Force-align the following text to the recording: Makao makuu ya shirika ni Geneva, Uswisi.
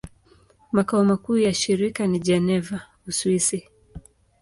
Makao 0.71 1.03
makuu 1.05 1.37
ya 1.37 1.53
shirika 1.53 2.07
ni 2.07 2.19
Geneva, 2.19 2.81
Uswisi. 3.07 3.69